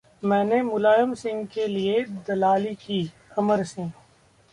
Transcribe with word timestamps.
मैंने 0.23 0.61
मुलायम 0.61 1.13
सिंह 1.13 1.45
के 1.45 1.67
लिए 1.67 2.01
दलाली 2.27 2.73
की: 2.75 3.01
अमर 3.37 3.63
सिंह 3.63 3.91